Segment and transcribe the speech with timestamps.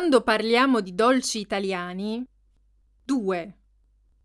[0.00, 2.24] Quando parliamo di dolci italiani,
[3.04, 3.58] due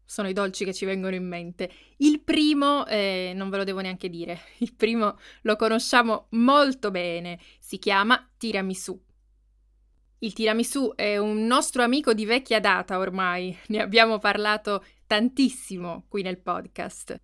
[0.05, 1.69] sono i dolci che ci vengono in mente.
[1.97, 7.41] Il primo, eh, non ve lo devo neanche dire, il primo lo conosciamo molto bene,
[7.59, 8.97] si chiama tiramisù.
[10.19, 16.21] Il tiramisù è un nostro amico di vecchia data ormai, ne abbiamo parlato tantissimo qui
[16.21, 17.19] nel podcast.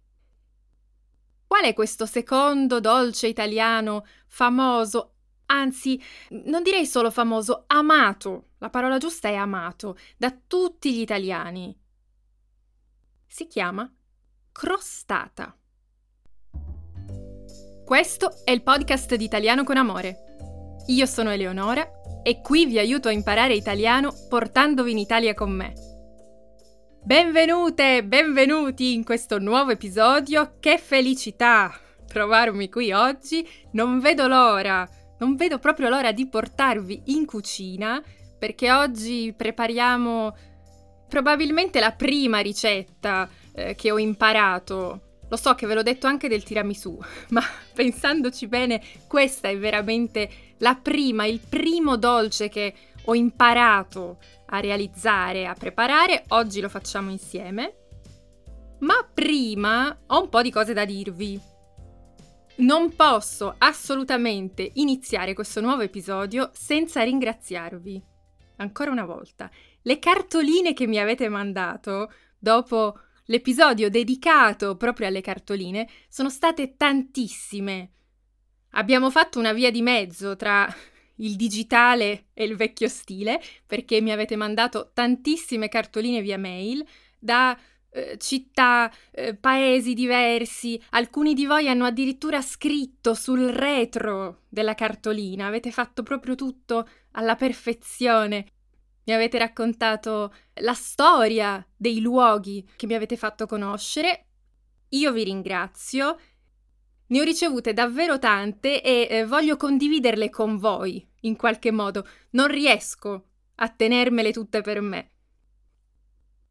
[1.47, 5.10] Qual è questo secondo dolce italiano famoso,
[5.51, 6.01] anzi,
[6.45, 11.77] non direi solo famoso, amato, la parola giusta è amato, da tutti gli italiani?
[13.27, 13.91] Si chiama
[14.51, 15.55] crostata.
[17.85, 20.17] Questo è il podcast di Italiano con Amore.
[20.87, 21.89] Io sono Eleonora
[22.23, 25.73] e qui vi aiuto a imparare italiano portandovi in Italia con me.
[27.03, 30.55] Benvenute, benvenuti in questo nuovo episodio.
[30.59, 31.73] Che felicità
[32.07, 33.47] trovarmi qui oggi.
[33.71, 34.87] Non vedo l'ora,
[35.21, 38.03] non vedo proprio l'ora di portarvi in cucina
[38.37, 40.35] perché oggi prepariamo
[41.07, 45.09] probabilmente la prima ricetta eh, che ho imparato.
[45.29, 46.97] Lo so che ve l'ho detto anche del tiramisù,
[47.29, 47.41] ma
[47.73, 52.73] pensandoci bene, questa è veramente la prima, il primo dolce che
[53.05, 57.75] ho imparato a realizzare, a preparare, oggi lo facciamo insieme.
[58.79, 61.50] Ma prima ho un po' di cose da dirvi.
[62.57, 68.01] Non posso assolutamente iniziare questo nuovo episodio senza ringraziarvi.
[68.57, 69.49] Ancora una volta,
[69.81, 77.91] le cartoline che mi avete mandato dopo l'episodio dedicato proprio alle cartoline sono state tantissime.
[78.71, 80.71] Abbiamo fatto una via di mezzo tra
[81.15, 86.85] il digitale e il vecchio stile, perché mi avete mandato tantissime cartoline via mail
[87.17, 87.57] da
[87.91, 90.81] eh, città, eh, paesi diversi.
[90.91, 97.35] Alcuni di voi hanno addirittura scritto sul retro della cartolina, avete fatto proprio tutto alla
[97.35, 98.47] perfezione.
[99.03, 104.25] Mi avete raccontato la storia dei luoghi che mi avete fatto conoscere.
[104.89, 106.17] Io vi ringrazio.
[107.07, 112.07] Ne ho ricevute davvero tante e eh, voglio condividerle con voi in qualche modo.
[112.31, 113.25] Non riesco
[113.55, 115.11] a tenermele tutte per me.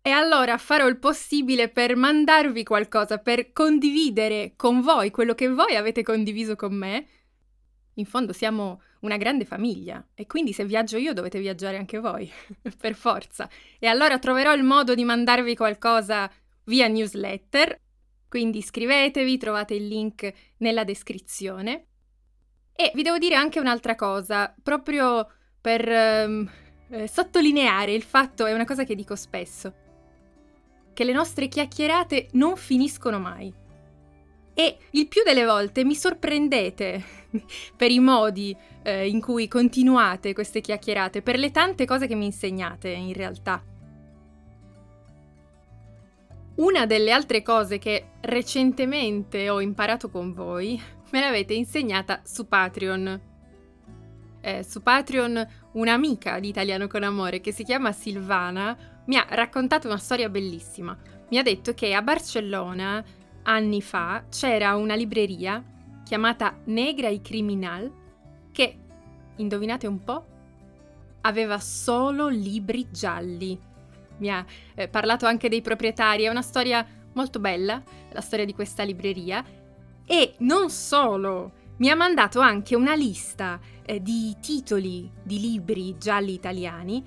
[0.02, 5.76] E allora farò il possibile per mandarvi qualcosa, per condividere con voi quello che voi
[5.76, 7.06] avete condiviso con me.
[7.94, 12.30] In fondo siamo una grande famiglia e quindi se viaggio io dovete viaggiare anche voi,
[12.80, 13.48] per forza.
[13.78, 16.30] E allora troverò il modo di mandarvi qualcosa
[16.64, 17.78] via newsletter,
[18.26, 21.86] quindi iscrivetevi, trovate il link nella descrizione.
[22.72, 25.28] E vi devo dire anche un'altra cosa, proprio
[25.60, 26.50] per ehm,
[26.88, 29.74] eh, sottolineare il fatto, è una cosa che dico spesso,
[30.92, 33.52] che le nostre chiacchierate non finiscono mai.
[34.52, 37.04] E il più delle volte mi sorprendete
[37.76, 42.26] per i modi eh, in cui continuate queste chiacchierate, per le tante cose che mi
[42.26, 43.62] insegnate in realtà.
[46.56, 50.78] Una delle altre cose che recentemente ho imparato con voi
[51.10, 53.20] me l'avete insegnata su Patreon.
[54.42, 59.86] Eh, su Patreon un'amica di Italiano con Amore che si chiama Silvana mi ha raccontato
[59.86, 60.96] una storia bellissima.
[61.30, 63.04] Mi ha detto che a Barcellona,
[63.42, 65.64] anni fa, c'era una libreria
[66.04, 67.92] chiamata Negra y Criminal
[68.52, 68.76] che,
[69.36, 70.26] indovinate un po',
[71.22, 73.58] aveva solo libri gialli.
[74.18, 74.44] Mi ha
[74.74, 77.82] eh, parlato anche dei proprietari, è una storia molto bella,
[78.12, 79.44] la storia di questa libreria,
[80.04, 86.32] e non solo, mi ha mandato anche una lista eh, di titoli di libri gialli
[86.32, 87.02] italiani,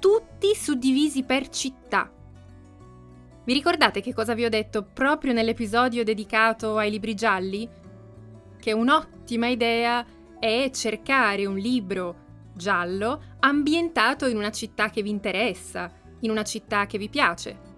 [0.00, 2.10] tutti suddivisi per città.
[3.44, 7.68] Vi ricordate che cosa vi ho detto proprio nell'episodio dedicato ai libri gialli?
[8.58, 10.04] Che un'ottima idea
[10.38, 16.86] è cercare un libro giallo ambientato in una città che vi interessa, in una città
[16.86, 17.68] che vi piace.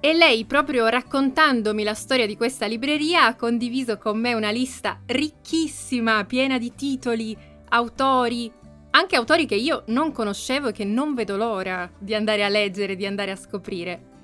[0.00, 5.00] E lei, proprio raccontandomi la storia di questa libreria, ha condiviso con me una lista
[5.06, 7.36] ricchissima, piena di titoli,
[7.70, 8.52] autori,
[8.96, 12.96] anche autori che io non conoscevo e che non vedo l'ora di andare a leggere,
[12.96, 14.14] di andare a scoprire.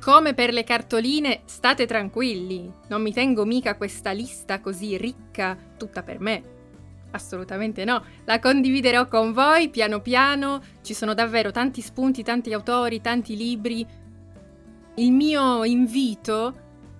[0.00, 6.02] Come per le cartoline, state tranquilli, non mi tengo mica questa lista così ricca tutta
[6.02, 6.56] per me.
[7.12, 13.00] Assolutamente no, la condividerò con voi piano piano, ci sono davvero tanti spunti, tanti autori,
[13.00, 13.86] tanti libri.
[14.96, 16.54] Il mio invito,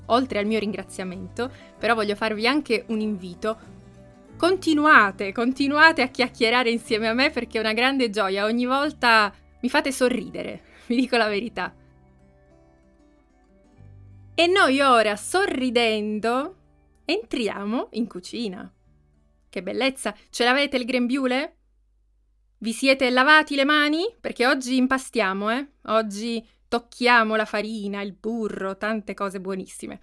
[0.07, 3.77] oltre al mio ringraziamento, però voglio farvi anche un invito.
[4.39, 9.69] Continuate, continuate a chiacchierare insieme a me perché è una grande gioia, ogni volta mi
[9.69, 11.75] fate sorridere, vi dico la verità.
[14.37, 16.57] E noi ora, sorridendo,
[17.05, 18.73] entriamo in cucina.
[19.49, 20.15] Che bellezza!
[20.31, 21.57] Ce l'avete il grembiule?
[22.59, 24.05] Vi siete lavati le mani?
[24.21, 25.69] Perché oggi impastiamo, eh?
[25.87, 30.01] Oggi tocchiamo la farina, il burro, tante cose buonissime.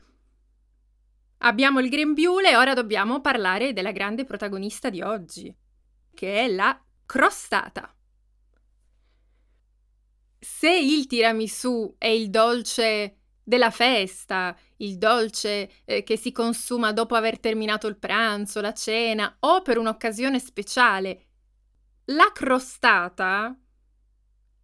[1.40, 5.56] Abbiamo il grembiule e ora dobbiamo parlare della grande protagonista di oggi,
[6.14, 7.94] che è la crostata.
[10.40, 17.16] Se il tiramisù è il dolce della festa, il dolce eh, che si consuma dopo
[17.16, 21.26] aver terminato il pranzo, la cena o per un'occasione speciale,
[22.06, 23.56] la crostata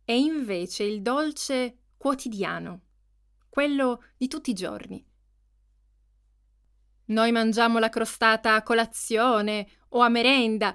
[0.03, 2.81] è invece il dolce quotidiano,
[3.49, 5.10] quello di tutti i giorni.
[7.11, 10.73] Noi mangiamo la crostata a colazione o a merenda.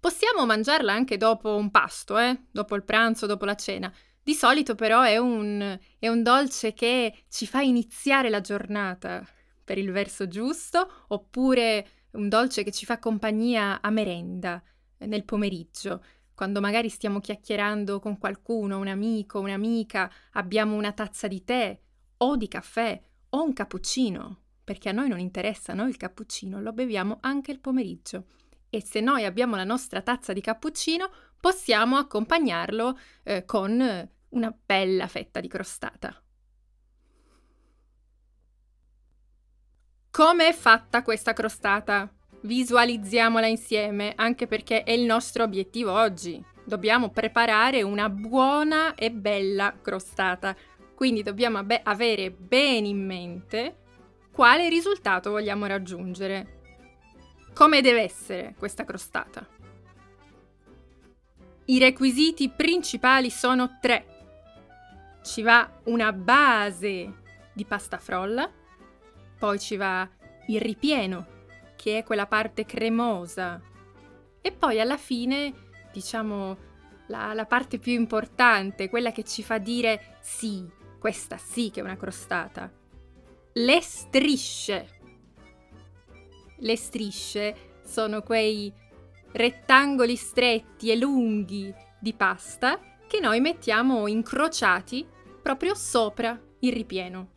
[0.00, 2.46] Possiamo mangiarla anche dopo un pasto, eh?
[2.50, 3.92] dopo il pranzo, dopo la cena.
[4.20, 9.24] Di solito però è un, è un dolce che ci fa iniziare la giornata
[9.62, 14.60] per il verso giusto, oppure un dolce che ci fa compagnia a merenda
[14.98, 16.02] nel pomeriggio,
[16.34, 21.78] quando magari stiamo chiacchierando con qualcuno, un amico, un'amica, abbiamo una tazza di tè
[22.18, 23.00] o di caffè
[23.30, 27.60] o un cappuccino, perché a noi non interessa, noi il cappuccino lo beviamo anche il
[27.60, 28.24] pomeriggio.
[28.68, 31.08] E se noi abbiamo la nostra tazza di cappuccino,
[31.40, 36.20] possiamo accompagnarlo eh, con una bella fetta di crostata.
[40.10, 42.12] Come è fatta questa crostata?
[42.40, 46.44] Visualizziamola insieme, anche perché è il nostro obiettivo oggi.
[46.64, 50.56] Dobbiamo preparare una buona e bella crostata,
[50.96, 53.84] quindi dobbiamo avere bene in mente
[54.36, 56.60] quale risultato vogliamo raggiungere.
[57.54, 59.48] Come deve essere questa crostata?
[61.64, 64.04] I requisiti principali sono tre.
[65.22, 67.14] Ci va una base
[67.54, 68.52] di pasta frolla,
[69.38, 70.06] poi ci va
[70.48, 71.26] il ripieno
[71.74, 73.58] che è quella parte cremosa.
[74.42, 75.50] E poi alla fine,
[75.90, 76.58] diciamo,
[77.06, 81.82] la, la parte più importante, quella che ci fa dire sì, questa sì che è
[81.82, 82.75] una crostata.
[83.58, 84.88] Le strisce.
[86.58, 88.70] Le strisce sono quei
[89.32, 95.06] rettangoli stretti e lunghi di pasta che noi mettiamo incrociati
[95.40, 97.30] proprio sopra il ripieno.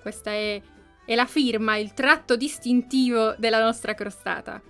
[0.00, 0.62] Questa è
[1.04, 4.62] è la firma, il tratto distintivo della nostra crostata.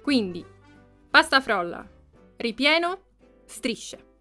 [0.00, 0.46] Quindi,
[1.10, 1.84] pasta frolla,
[2.36, 3.00] ripieno,
[3.44, 4.11] strisce.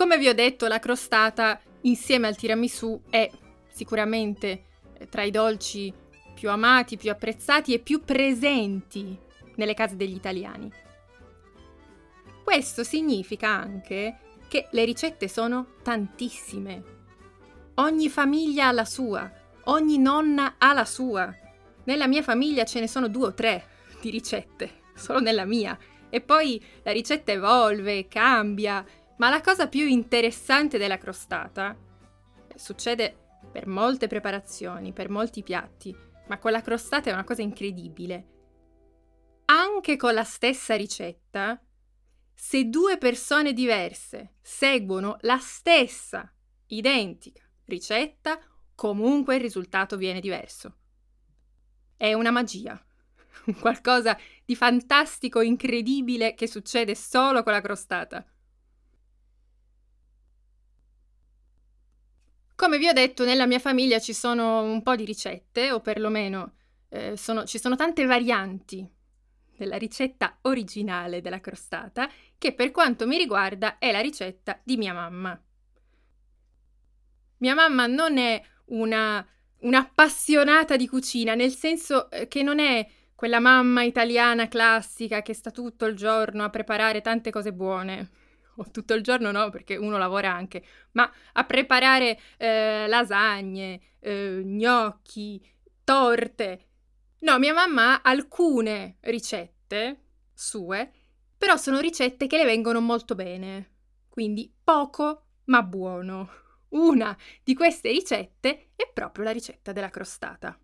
[0.00, 3.30] Come vi ho detto, la crostata insieme al tiramisù è
[3.68, 4.64] sicuramente
[4.96, 5.92] eh, tra i dolci
[6.34, 9.14] più amati, più apprezzati e più presenti
[9.56, 10.72] nelle case degli italiani.
[12.42, 14.16] Questo significa anche
[14.48, 16.82] che le ricette sono tantissime.
[17.74, 19.30] Ogni famiglia ha la sua,
[19.64, 21.30] ogni nonna ha la sua.
[21.84, 23.66] Nella mia famiglia ce ne sono due o tre
[24.00, 25.78] di ricette, solo nella mia.
[26.08, 28.82] E poi la ricetta evolve, cambia,
[29.20, 31.76] ma la cosa più interessante della crostata
[32.54, 33.18] succede
[33.52, 35.94] per molte preparazioni, per molti piatti,
[36.28, 38.28] ma con la crostata è una cosa incredibile.
[39.44, 41.62] Anche con la stessa ricetta
[42.32, 46.32] se due persone diverse seguono la stessa,
[46.68, 48.40] identica ricetta,
[48.74, 50.76] comunque il risultato viene diverso.
[51.94, 52.82] È una magia,
[53.60, 58.26] qualcosa di fantastico, incredibile che succede solo con la crostata.
[62.60, 66.56] Come vi ho detto, nella mia famiglia ci sono un po' di ricette, o perlomeno
[66.90, 68.86] eh, sono, ci sono tante varianti
[69.56, 74.92] della ricetta originale della crostata, che per quanto mi riguarda è la ricetta di mia
[74.92, 75.42] mamma.
[77.38, 79.26] Mia mamma non è una,
[79.60, 85.50] un'appassionata di cucina, nel senso eh, che non è quella mamma italiana classica che sta
[85.50, 88.10] tutto il giorno a preparare tante cose buone.
[88.60, 94.42] O tutto il giorno no, perché uno lavora anche, ma a preparare eh, lasagne, eh,
[94.44, 95.42] gnocchi,
[95.84, 96.70] torte,
[97.22, 100.90] No, mia mamma ha alcune ricette sue,
[101.36, 103.72] però sono ricette che le vengono molto bene.
[104.08, 106.30] Quindi poco ma buono.
[106.70, 110.58] Una di queste ricette è proprio la ricetta della crostata.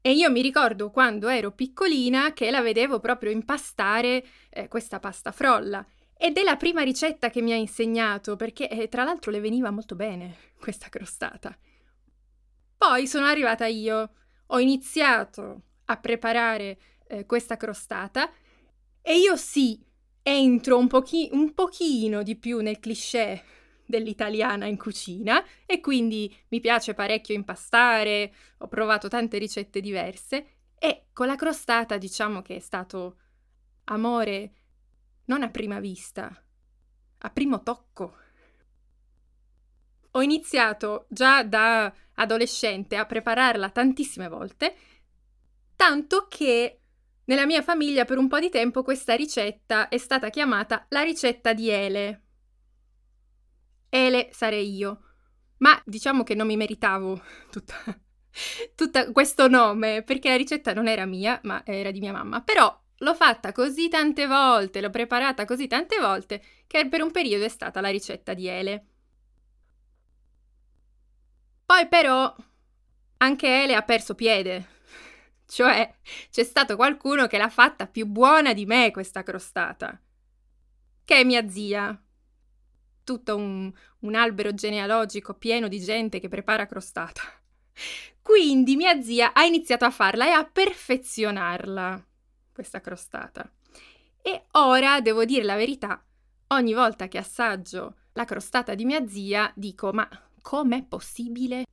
[0.00, 5.30] E io mi ricordo quando ero piccolina che la vedevo proprio impastare eh, questa pasta
[5.30, 5.84] frolla.
[6.18, 9.70] Ed è la prima ricetta che mi ha insegnato, perché eh, tra l'altro le veniva
[9.70, 11.56] molto bene questa crostata.
[12.76, 14.10] Poi sono arrivata io.
[14.48, 18.30] Ho iniziato a preparare eh, questa crostata.
[19.02, 19.78] E io sì,
[20.22, 23.42] entro un, pochi- un pochino di più nel cliché
[23.84, 25.44] dell'italiana in cucina.
[25.66, 30.46] E quindi mi piace parecchio impastare, ho provato tante ricette diverse.
[30.78, 33.18] E con la crostata diciamo che è stato
[33.84, 34.52] amore
[35.26, 36.44] non a prima vista,
[37.18, 38.16] a primo tocco.
[40.12, 44.76] Ho iniziato già da adolescente a prepararla tantissime volte,
[45.76, 46.80] tanto che
[47.24, 51.52] nella mia famiglia per un po' di tempo questa ricetta è stata chiamata la ricetta
[51.52, 52.22] di Ele.
[53.88, 55.00] Ele sarei io,
[55.58, 61.40] ma diciamo che non mi meritavo tutto questo nome perché la ricetta non era mia,
[61.44, 62.42] ma era di mia mamma.
[62.42, 67.44] Però l'ho fatta così tante volte, l'ho preparata così tante volte che per un periodo
[67.44, 68.86] è stata la ricetta di Ele.
[71.66, 72.34] Poi però
[73.18, 74.74] anche Ele ha perso piede.
[75.48, 75.94] Cioè,
[76.28, 80.00] c'è stato qualcuno che l'ha fatta più buona di me questa crostata.
[81.04, 81.96] Che è mia zia.
[83.04, 87.22] Tutto un, un albero genealogico pieno di gente che prepara crostata.
[88.20, 92.04] Quindi mia zia ha iniziato a farla e a perfezionarla,
[92.56, 93.52] questa crostata.
[94.22, 96.02] E ora, devo dire la verità,
[96.48, 100.08] ogni volta che assaggio la crostata di mia zia dico, ma
[100.40, 101.64] com'è possibile?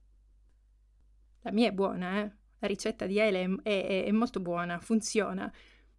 [1.44, 2.32] La mia è buona, eh?
[2.60, 5.50] La ricetta di Ele è, è, è molto buona, funziona.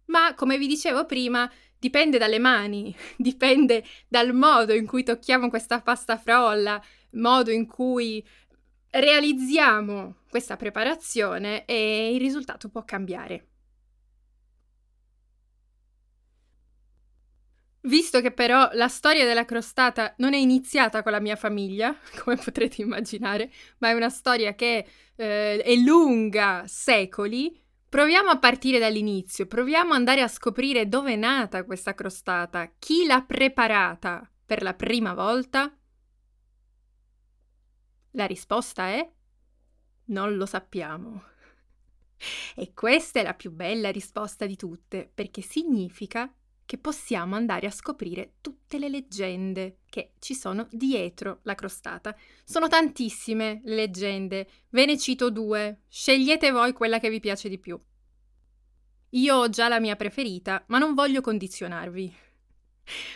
[0.05, 5.81] Ma come vi dicevo prima, dipende dalle mani, dipende dal modo in cui tocchiamo questa
[5.81, 6.79] pasta frolla,
[7.13, 8.23] modo in cui
[8.91, 13.47] realizziamo questa preparazione e il risultato può cambiare.
[17.85, 22.35] Visto che però la storia della crostata non è iniziata con la mia famiglia, come
[22.35, 29.45] potrete immaginare, ma è una storia che eh, è lunga secoli, proviamo a partire dall'inizio,
[29.45, 34.73] proviamo ad andare a scoprire dove è nata questa crostata, chi l'ha preparata per la
[34.73, 35.71] prima volta.
[38.11, 39.07] La risposta è
[40.05, 41.23] non lo sappiamo.
[42.55, 46.33] E questa è la più bella risposta di tutte, perché significa
[46.65, 52.15] che possiamo andare a scoprire tutte le leggende che ci sono dietro la crostata.
[52.43, 57.59] Sono tantissime le leggende, ve ne cito due, scegliete voi quella che vi piace di
[57.59, 57.79] più.
[59.09, 62.13] Io ho già la mia preferita, ma non voglio condizionarvi.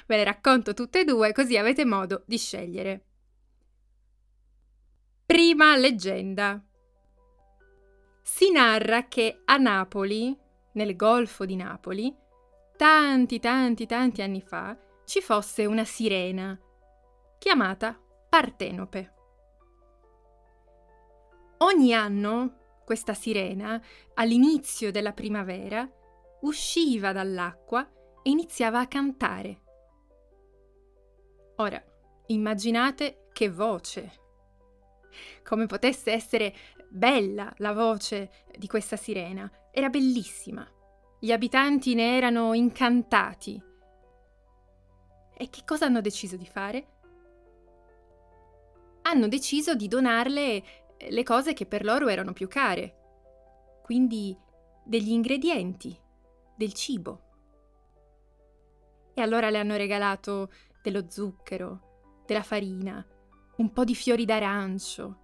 [0.05, 3.05] Ve le racconto tutte e due così avete modo di scegliere.
[5.25, 6.63] Prima leggenda.
[8.21, 10.35] Si narra che a Napoli,
[10.73, 12.15] nel golfo di Napoli,
[12.79, 16.57] tanti, tanti, tanti anni fa, ci fosse una sirena
[17.37, 19.13] chiamata Partenope.
[21.57, 23.83] Ogni anno questa sirena,
[24.13, 25.85] all'inizio della primavera,
[26.43, 27.85] usciva dall'acqua
[28.23, 29.61] e iniziava a cantare.
[31.57, 31.83] Ora,
[32.27, 34.19] immaginate che voce!
[35.43, 36.55] Come potesse essere
[36.87, 40.65] bella la voce di questa sirena, era bellissima.
[41.21, 43.61] Gli abitanti ne erano incantati.
[45.35, 46.87] E che cosa hanno deciso di fare?
[49.01, 50.63] Hanno deciso di donarle
[51.09, 54.37] le cose che per loro erano più care, quindi
[54.85, 55.97] degli ingredienti,
[56.55, 57.21] del cibo.
[59.13, 60.49] E allora le hanno regalato
[60.81, 63.05] dello zucchero, della farina,
[63.57, 65.17] un po' di fiori d'arancio,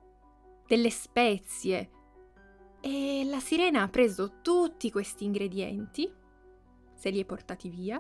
[0.68, 1.90] delle spezie,
[2.86, 6.08] e la sirena ha preso tutti questi ingredienti,
[6.94, 8.00] se li è portati via,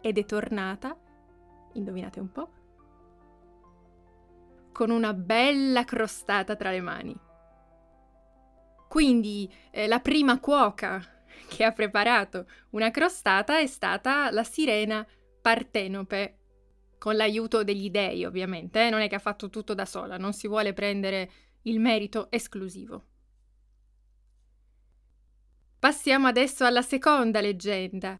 [0.00, 0.98] ed è tornata,
[1.74, 2.48] indovinate un po',
[4.72, 7.14] con una bella crostata tra le mani.
[8.88, 11.04] Quindi eh, la prima cuoca
[11.46, 15.06] che ha preparato una crostata è stata la sirena
[15.42, 16.38] Partenope,
[16.96, 18.88] con l'aiuto degli dei ovviamente, eh?
[18.88, 21.30] non è che ha fatto tutto da sola, non si vuole prendere
[21.64, 23.12] il merito esclusivo.
[25.84, 28.18] Passiamo adesso alla seconda leggenda.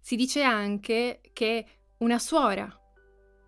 [0.00, 1.66] Si dice anche che
[1.98, 2.66] una suora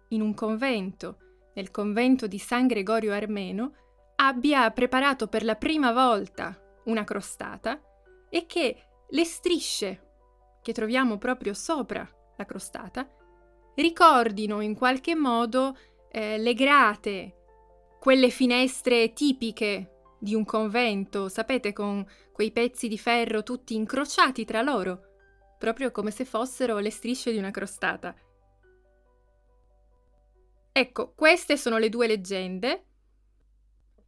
[0.09, 1.17] in un convento,
[1.55, 3.73] nel convento di San Gregorio Armeno,
[4.17, 7.81] abbia preparato per la prima volta una crostata
[8.29, 10.09] e che le strisce
[10.61, 13.09] che troviamo proprio sopra la crostata
[13.77, 15.75] ricordino in qualche modo
[16.11, 17.35] eh, le grate,
[17.99, 24.61] quelle finestre tipiche di un convento, sapete, con quei pezzi di ferro tutti incrociati tra
[24.61, 25.01] loro,
[25.59, 28.15] proprio come se fossero le strisce di una crostata.
[30.73, 32.85] Ecco, queste sono le due leggende.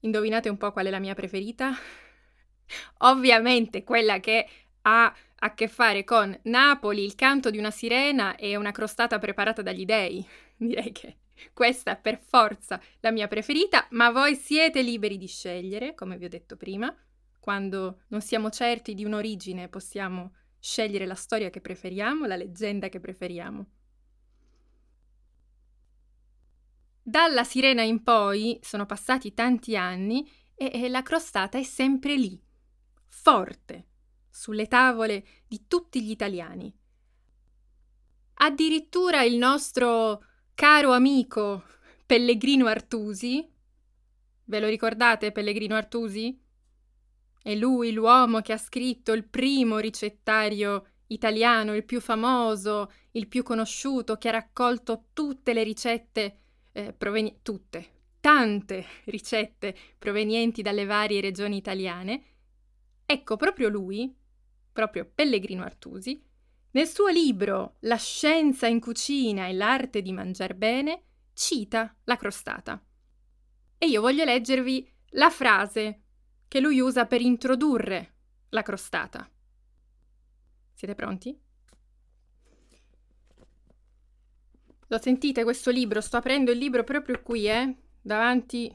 [0.01, 1.73] Indovinate un po' qual è la mia preferita?
[2.99, 4.47] Ovviamente quella che
[4.83, 5.15] ha
[5.45, 9.85] a che fare con Napoli, il canto di una sirena e una crostata preparata dagli
[9.85, 10.25] dei.
[10.57, 11.17] Direi che
[11.53, 16.25] Questa è per forza la mia preferita, ma voi siete liberi di scegliere, come vi
[16.25, 16.95] ho detto prima.
[17.41, 23.01] Quando non siamo certi di un'origine possiamo scegliere la storia che preferiamo, la leggenda che
[23.01, 23.67] preferiamo.
[27.03, 32.41] Dalla sirena in poi sono passati tanti anni e, e la crostata è sempre lì,
[33.09, 33.89] forte,
[34.31, 36.73] sulle tavole di tutti gli italiani.
[38.35, 41.65] Addirittura il nostro caro amico
[42.07, 43.49] Pellegrino Artusi,
[44.45, 46.39] ve lo ricordate Pellegrino Artusi?
[47.43, 53.43] È lui l'uomo che ha scritto il primo ricettario italiano, il più famoso, il più
[53.43, 56.39] conosciuto, che ha raccolto tutte le ricette
[56.73, 57.89] eh, provenienti, tutte,
[58.21, 62.23] tante ricette provenienti dalle varie regioni italiane.
[63.05, 64.15] Ecco, proprio lui,
[64.73, 66.23] proprio Pellegrino Artusi,
[66.73, 71.03] nel suo libro La scienza in cucina e l'arte di mangiar bene,
[71.35, 72.83] cita la crostata.
[73.79, 76.01] E io voglio leggervi la frase
[76.49, 78.15] che lui usa per introdurre
[78.51, 79.29] la crostata.
[80.75, 81.39] Siete pronti?
[84.89, 86.01] Lo sentite questo libro?
[86.01, 87.77] Sto aprendo il libro proprio qui, eh?
[88.01, 88.75] Davanti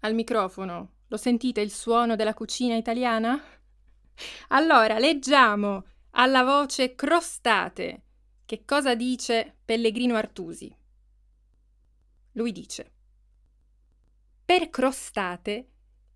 [0.00, 0.92] al microfono.
[1.08, 3.40] Lo sentite il suono della cucina italiana?
[4.48, 5.84] Allora, leggiamo
[6.20, 8.02] alla voce crostate
[8.44, 10.74] che cosa dice Pellegrino Artusi.
[12.32, 12.92] Lui dice:
[14.44, 15.68] Per crostate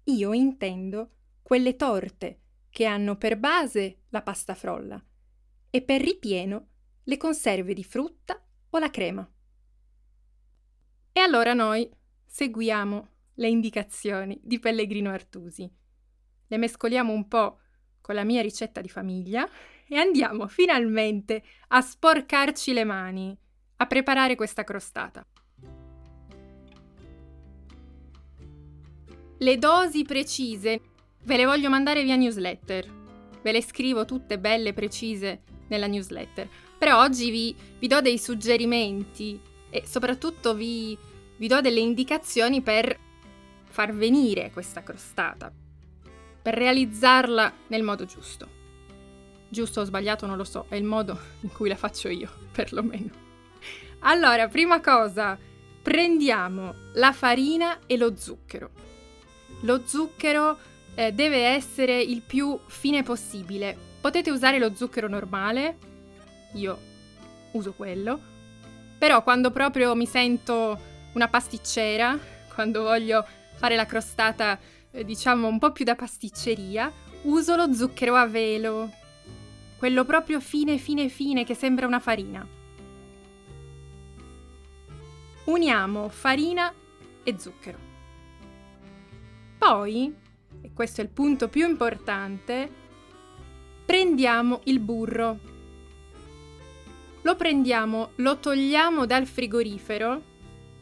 [0.04, 1.10] io intendo
[1.42, 5.00] quelle torte che hanno per base la pasta frolla
[5.70, 6.68] e per ripieno
[7.04, 9.30] le conserve di frutta o la crema.
[11.12, 11.88] E allora noi
[12.26, 15.70] seguiamo le indicazioni di Pellegrino Artusi.
[16.48, 17.60] Le mescoliamo un po'
[18.00, 19.48] con la mia ricetta di famiglia
[19.92, 23.36] e andiamo finalmente a sporcarci le mani
[23.76, 25.22] a preparare questa crostata.
[29.36, 30.80] Le dosi precise
[31.24, 32.90] ve le voglio mandare via newsletter.
[33.42, 36.48] Ve le scrivo tutte belle precise nella newsletter.
[36.78, 39.38] Però oggi vi, vi do dei suggerimenti
[39.68, 40.96] e soprattutto vi,
[41.36, 42.98] vi do delle indicazioni per
[43.64, 45.52] far venire questa crostata,
[46.40, 48.61] per realizzarla nel modo giusto.
[49.52, 53.10] Giusto o sbagliato non lo so, è il modo in cui la faccio io, perlomeno.
[53.98, 55.38] Allora, prima cosa,
[55.82, 58.70] prendiamo la farina e lo zucchero.
[59.60, 60.58] Lo zucchero
[60.94, 63.76] eh, deve essere il più fine possibile.
[64.00, 65.76] Potete usare lo zucchero normale,
[66.54, 66.78] io
[67.52, 68.18] uso quello,
[68.96, 70.80] però quando proprio mi sento
[71.12, 72.18] una pasticcera,
[72.54, 73.22] quando voglio
[73.56, 74.58] fare la crostata
[74.90, 76.90] eh, diciamo un po' più da pasticceria,
[77.24, 79.00] uso lo zucchero a velo,
[79.82, 82.46] quello proprio fine fine fine che sembra una farina.
[85.46, 86.72] Uniamo farina
[87.24, 87.78] e zucchero.
[89.58, 90.14] Poi,
[90.60, 92.70] e questo è il punto più importante,
[93.84, 95.38] prendiamo il burro.
[97.22, 100.22] Lo prendiamo, lo togliamo dal frigorifero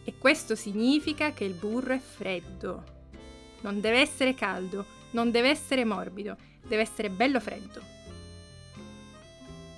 [0.05, 2.85] e questo significa che il burro è freddo.
[3.63, 6.37] Non deve essere caldo, non deve essere morbido,
[6.67, 8.00] deve essere bello freddo.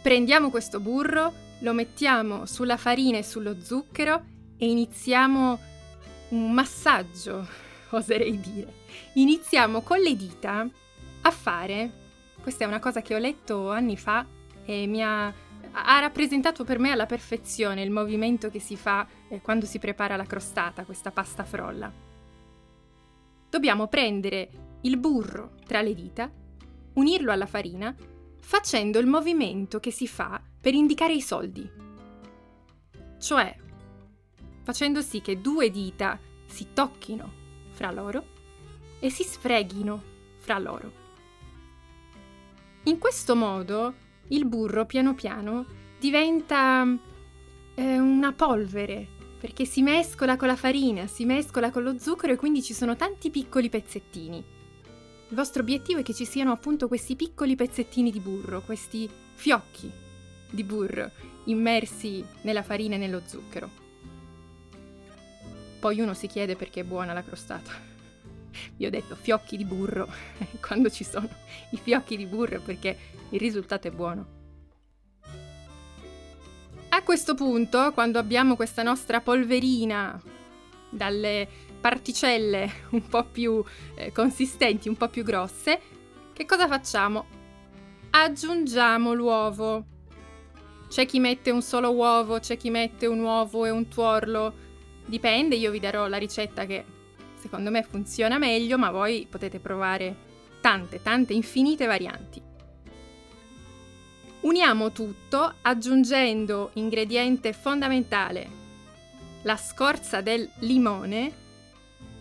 [0.02, 4.24] Prendiamo questo burro, lo mettiamo sulla farina e sullo zucchero
[4.56, 5.58] e iniziamo
[6.30, 7.46] un massaggio
[7.90, 8.80] oserei dire.
[9.12, 10.68] Iniziamo con le dita
[11.20, 11.92] a fare,
[12.42, 14.26] questa è una cosa che ho letto anni fa
[14.64, 19.40] e mi ha, ha rappresentato per me alla perfezione il movimento che si fa eh,
[19.40, 21.92] quando si prepara la crostata, questa pasta frolla.
[23.48, 24.48] Dobbiamo prendere
[24.80, 26.28] il burro tra le dita,
[26.94, 27.94] unirlo alla farina,
[28.42, 31.70] facendo il movimento che si fa per indicare i soldi.
[33.18, 33.56] Cioè,
[34.62, 37.32] facendo sì che due dita si tocchino
[37.70, 38.24] fra loro
[38.98, 40.02] e si sfreghino
[40.38, 41.00] fra loro.
[42.84, 43.94] In questo modo
[44.28, 45.64] il burro piano piano
[45.98, 46.84] diventa
[47.74, 52.36] eh, una polvere perché si mescola con la farina, si mescola con lo zucchero e
[52.36, 54.44] quindi ci sono tanti piccoli pezzettini.
[55.32, 59.90] Il vostro obiettivo è che ci siano appunto questi piccoli pezzettini di burro, questi fiocchi
[60.50, 61.10] di burro
[61.44, 63.70] immersi nella farina e nello zucchero.
[65.80, 67.72] Poi uno si chiede perché è buona la crostata.
[68.76, 70.06] Vi ho detto fiocchi di burro,
[70.60, 71.30] quando ci sono
[71.70, 72.94] i fiocchi di burro perché
[73.30, 74.26] il risultato è buono.
[76.90, 80.20] A questo punto, quando abbiamo questa nostra polverina
[80.90, 83.62] dalle particelle un po' più
[83.96, 85.78] eh, consistenti, un po' più grosse,
[86.32, 87.26] che cosa facciamo?
[88.08, 89.84] Aggiungiamo l'uovo.
[90.88, 94.70] C'è chi mette un solo uovo, c'è chi mette un uovo e un tuorlo
[95.04, 96.84] Dipende, io vi darò la ricetta che
[97.34, 100.16] secondo me funziona meglio, ma voi potete provare
[100.60, 102.40] tante, tante, infinite varianti.
[104.42, 108.60] Uniamo tutto aggiungendo ingrediente fondamentale,
[109.42, 111.40] la scorza del limone,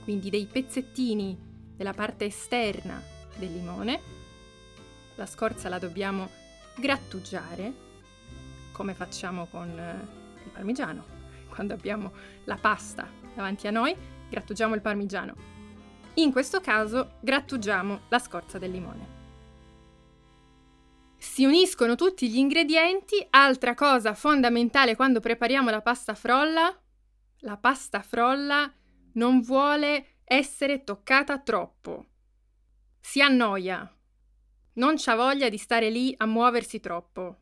[0.03, 1.37] quindi dei pezzettini
[1.75, 3.01] della parte esterna
[3.37, 3.99] del limone.
[5.15, 6.29] La scorza la dobbiamo
[6.77, 7.73] grattugiare,
[8.71, 11.03] come facciamo con eh, il parmigiano,
[11.49, 12.11] quando abbiamo
[12.45, 13.95] la pasta davanti a noi,
[14.29, 15.35] grattugiamo il parmigiano.
[16.15, 19.19] In questo caso grattugiamo la scorza del limone.
[21.17, 23.25] Si uniscono tutti gli ingredienti.
[23.29, 26.75] Altra cosa fondamentale quando prepariamo la pasta frolla,
[27.41, 28.73] la pasta frolla
[29.13, 32.05] non vuole essere toccata troppo.
[32.99, 33.89] Si annoia.
[34.73, 37.39] Non c'ha voglia di stare lì a muoversi troppo.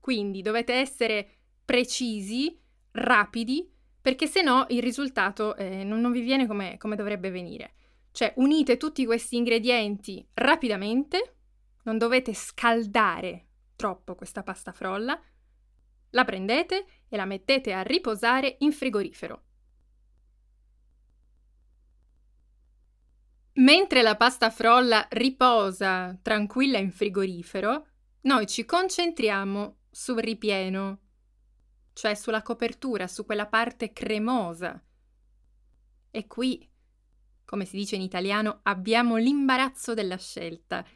[0.00, 1.28] Quindi dovete essere
[1.64, 2.58] precisi,
[2.92, 7.74] rapidi, perché se no il risultato eh, non, non, vi viene come, come dovrebbe venire.
[8.10, 11.34] Cioè unite tutti questi ingredienti rapidamente,
[11.84, 15.20] non dovete scaldare troppo questa pasta frolla,
[16.10, 19.42] la prendete e la mettete a riposare in frigorifero.
[23.58, 27.86] Mentre la pasta frolla riposa tranquilla in frigorifero,
[28.22, 31.00] noi ci concentriamo sul ripieno,
[31.92, 34.80] cioè sulla copertura, su quella parte cremosa.
[36.10, 36.70] E qui,
[37.44, 40.86] come si dice in italiano, abbiamo l'imbarazzo della scelta.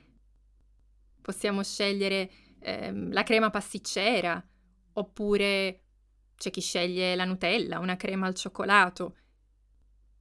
[1.20, 4.40] Possiamo scegliere ehm, la crema pasticcera,
[4.92, 5.82] oppure
[6.36, 9.16] c'è chi sceglie la Nutella, una crema al cioccolato.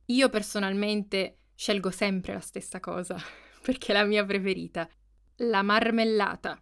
[0.05, 3.15] Io personalmente scelgo sempre la stessa cosa,
[3.61, 4.89] perché è la mia preferita,
[5.37, 6.59] la marmellata.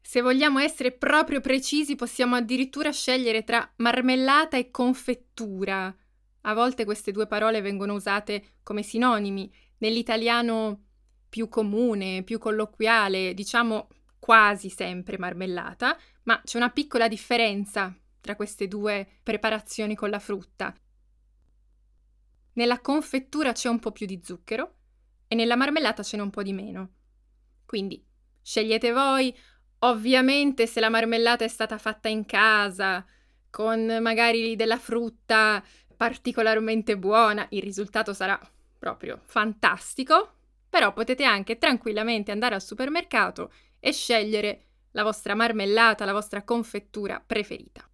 [0.00, 5.94] Se vogliamo essere proprio precisi, possiamo addirittura scegliere tra marmellata e confettura.
[6.42, 9.52] A volte queste due parole vengono usate come sinonimi.
[9.80, 10.84] Nell'italiano
[11.28, 18.68] più comune, più colloquiale, diciamo quasi sempre marmellata, ma c'è una piccola differenza tra queste
[18.68, 20.74] due preparazioni con la frutta.
[22.54, 24.74] Nella confettura c'è un po' più di zucchero
[25.28, 26.90] e nella marmellata ce n'è un po' di meno.
[27.64, 28.04] Quindi
[28.42, 29.34] scegliete voi,
[29.80, 33.04] ovviamente se la marmellata è stata fatta in casa,
[33.50, 35.62] con magari della frutta
[35.96, 38.40] particolarmente buona, il risultato sarà
[38.78, 40.34] proprio fantastico,
[40.68, 47.22] però potete anche tranquillamente andare al supermercato e scegliere la vostra marmellata, la vostra confettura
[47.24, 47.88] preferita.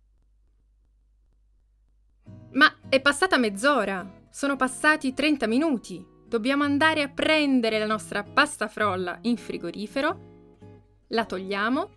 [2.52, 6.04] Ma è passata mezz'ora, sono passati 30 minuti.
[6.26, 11.02] Dobbiamo andare a prendere la nostra pasta frolla in frigorifero.
[11.10, 11.90] La togliamo.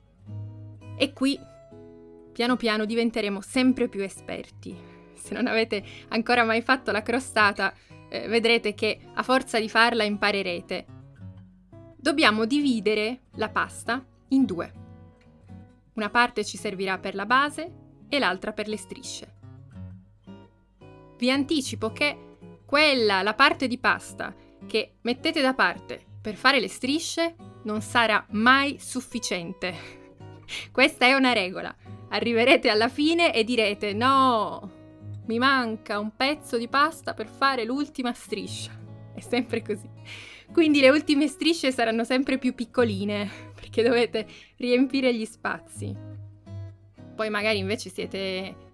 [0.99, 1.35] E qui,
[2.31, 4.77] piano piano, diventeremo sempre più esperti.
[5.15, 7.73] Se non avete ancora mai fatto la crostata,
[8.07, 10.85] eh, vedrete che a forza di farla imparerete.
[11.95, 14.73] Dobbiamo dividere la pasta in due.
[15.93, 17.73] Una parte ci servirà per la base
[18.07, 19.33] e l'altra per le strisce.
[21.17, 22.25] Vi anticipo che
[22.67, 24.35] quella, la parte di pasta
[24.67, 29.73] che mettete da parte per fare le strisce non sarà mai sufficiente.
[30.69, 31.73] Questa è una regola.
[32.09, 34.71] Arriverete alla fine e direte no,
[35.27, 38.77] mi manca un pezzo di pasta per fare l'ultima striscia.
[39.15, 39.89] È sempre così.
[40.51, 44.27] Quindi le ultime strisce saranno sempre più piccoline perché dovete
[44.57, 45.95] riempire gli spazi.
[47.15, 48.66] Poi magari invece siete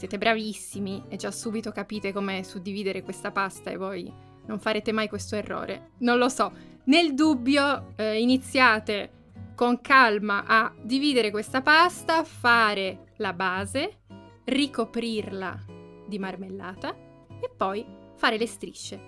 [0.00, 4.10] siete bravissimi e già subito capite come suddividere questa pasta e voi
[4.46, 5.90] non farete mai questo errore.
[5.98, 6.50] Non lo so.
[6.84, 9.10] Nel dubbio eh, iniziate
[9.54, 13.98] con calma a dividere questa pasta, fare la base,
[14.44, 15.66] ricoprirla
[16.08, 16.96] di marmellata
[17.38, 17.84] e poi
[18.16, 19.00] fare le strisce.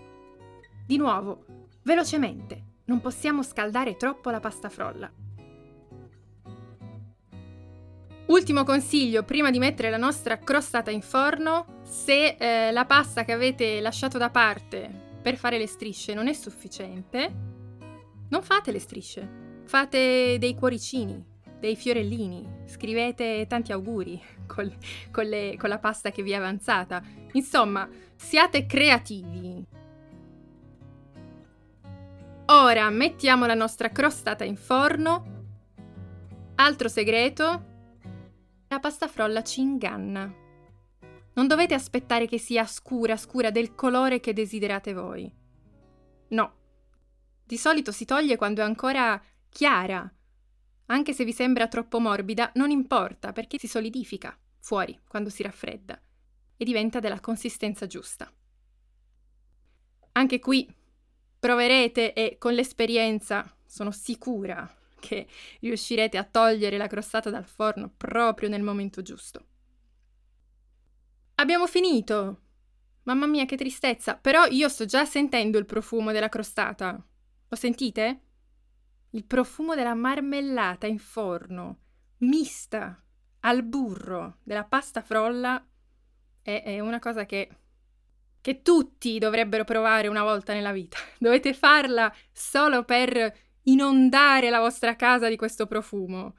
[0.86, 1.46] Di nuovo,
[1.84, 5.10] velocemente, non possiamo scaldare troppo la pasta frolla.
[8.26, 13.32] Ultimo consiglio, prima di mettere la nostra crostata in forno, se eh, la pasta che
[13.32, 17.32] avete lasciato da parte per fare le strisce non è sufficiente,
[18.28, 21.24] non fate le strisce, fate dei cuoricini,
[21.60, 24.72] dei fiorellini, scrivete tanti auguri col,
[25.10, 27.02] con, le, con la pasta che vi è avanzata.
[27.32, 29.64] Insomma, siate creativi.
[32.46, 35.40] Ora mettiamo la nostra crostata in forno.
[36.56, 37.71] Altro segreto,
[38.72, 40.34] la pasta frolla ci inganna.
[41.34, 45.30] Non dovete aspettare che sia scura, scura del colore che desiderate voi.
[46.28, 46.54] No.
[47.44, 50.10] Di solito si toglie quando è ancora chiara.
[50.86, 56.00] Anche se vi sembra troppo morbida, non importa perché si solidifica fuori quando si raffredda.
[56.56, 58.32] e diventa della consistenza giusta.
[60.12, 60.72] Anche qui
[61.38, 65.26] proverete e con l'esperienza sono sicura che
[65.60, 69.46] riuscirete a togliere la crostata dal forno proprio nel momento giusto.
[71.34, 72.40] Abbiamo finito!
[73.02, 74.14] Mamma mia, che tristezza!
[74.14, 77.04] Però io sto già sentendo il profumo della crostata.
[77.48, 78.20] Lo sentite?
[79.10, 81.78] Il profumo della marmellata in forno,
[82.18, 83.02] mista
[83.40, 85.66] al burro della pasta frolla,
[86.40, 87.48] è, è una cosa che
[88.42, 90.98] che tutti dovrebbero provare una volta nella vita.
[91.18, 93.32] Dovete farla solo per
[93.64, 96.34] inondare la vostra casa di questo profumo.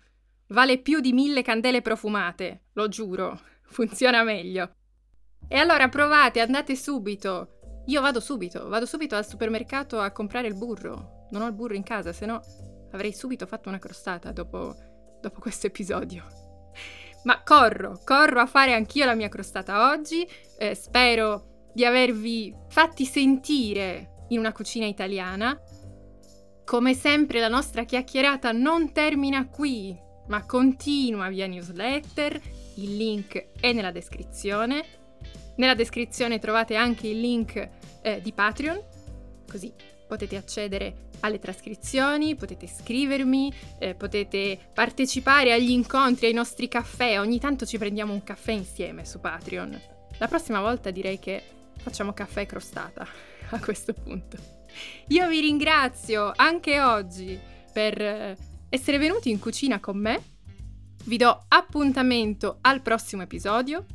[0.48, 4.76] Vale più di mille candele profumate, lo giuro, funziona meglio.
[5.48, 7.84] E allora provate, andate subito.
[7.88, 11.28] Io vado subito, vado subito al supermercato a comprare il burro.
[11.32, 12.42] Non ho il burro in casa, se no
[12.92, 14.76] avrei subito fatto una crostata dopo,
[15.22, 16.24] dopo questo episodio.
[17.24, 20.28] Ma corro, corro a fare anch'io la mia crostata oggi.
[20.58, 25.60] Eh, spero di avervi fatti sentire in una cucina italiana.
[26.66, 29.96] Come sempre la nostra chiacchierata non termina qui,
[30.28, 32.42] ma continua via newsletter,
[32.76, 34.84] il link è nella descrizione.
[35.58, 37.70] Nella descrizione trovate anche il link
[38.02, 38.82] eh, di Patreon,
[39.48, 39.72] così
[40.08, 47.40] potete accedere alle trascrizioni, potete scrivermi, eh, potete partecipare agli incontri, ai nostri caffè, ogni
[47.40, 49.80] tanto ci prendiamo un caffè insieme su Patreon.
[50.18, 51.42] La prossima volta direi che
[51.78, 53.06] facciamo caffè crostata
[53.52, 54.63] a questo punto.
[55.08, 57.40] Io vi ringrazio anche oggi
[57.72, 58.38] per eh,
[58.70, 60.22] essere venuti in cucina con me.
[61.06, 63.86] Vi do appuntamento al prossimo episodio.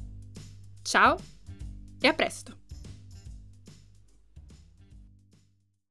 [0.82, 1.18] Ciao
[2.00, 2.57] e a presto!